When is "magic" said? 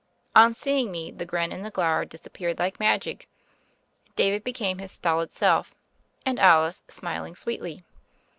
2.79-3.29